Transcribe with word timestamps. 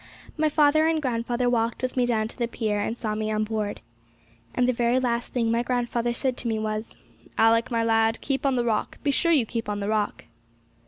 My 0.35 0.49
father 0.49 0.87
and 0.87 0.99
grandfather 0.99 1.47
walked 1.47 1.83
with 1.83 1.95
me 1.95 2.07
down 2.07 2.27
to 2.29 2.35
the 2.35 2.47
pier, 2.47 2.79
and 2.81 2.97
saw 2.97 3.13
me 3.13 3.31
on 3.31 3.43
board. 3.43 3.81
And 4.55 4.67
the 4.67 4.73
very 4.73 4.99
last 4.99 5.31
thing 5.31 5.51
my 5.51 5.61
grandfather 5.61 6.11
said 6.11 6.37
to 6.37 6.47
me 6.47 6.57
was, 6.57 6.95
'Alick, 7.37 7.69
my 7.69 7.83
lad, 7.83 8.19
keep 8.19 8.43
on 8.43 8.55
the 8.55 8.65
Rock 8.65 8.97
be 9.03 9.11
sure 9.11 9.31
you 9.31 9.45
keep 9.45 9.69
on 9.69 9.79
the 9.79 9.87
Rock!' 9.89 10.25